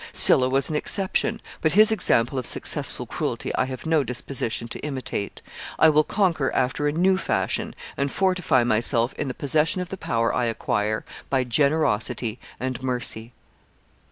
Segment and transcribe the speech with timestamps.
[0.13, 4.79] Sylla was an exception; but his example of successful cruelty I have no disposition to
[4.79, 5.43] imitate.
[5.77, 9.97] I will conquer after a new fashion, and fortify myself in the possession of the
[9.97, 13.31] power I acquire by generosity and mercy."